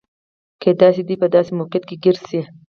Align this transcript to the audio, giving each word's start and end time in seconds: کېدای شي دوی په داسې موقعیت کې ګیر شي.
کېدای 0.61 0.89
شي 0.95 1.01
دوی 1.07 1.17
په 1.21 1.27
داسې 1.35 1.51
موقعیت 1.59 1.83
کې 1.89 1.95
ګیر 2.03 2.17
شي. 2.27 2.41